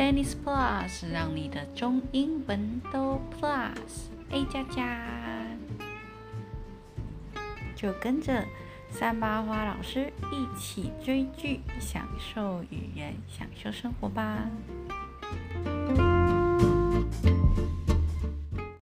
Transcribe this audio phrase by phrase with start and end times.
[0.00, 4.98] Dennis Plus，让你的中英文都 Plus，A 加加，
[7.76, 8.42] 就跟着
[8.90, 14.48] 三八花老师一起追剧，享受语言，享受生活吧。